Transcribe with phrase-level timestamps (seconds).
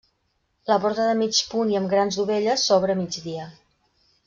[0.71, 3.47] La porta de mig punt i amb grans dovelles s'obre a migdia.